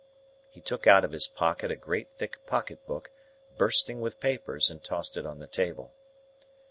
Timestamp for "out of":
0.87-1.11